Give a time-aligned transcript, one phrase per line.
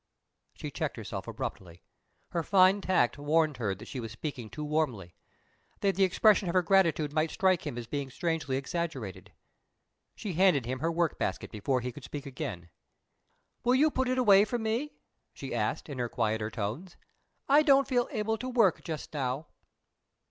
[0.55, 1.83] She checked herself abruptly.
[2.29, 5.13] Her fine tact warned her that she was speaking too warmly
[5.81, 9.31] that the expression of her gratitude might strike him as being strangely exaggerated.
[10.15, 12.71] She handed him her work basket before he could speak again.
[13.63, 14.93] "Will you put it away for me?"
[15.35, 16.97] she asked, in her quieter tones.
[17.47, 19.49] "I don't feel able to work just now."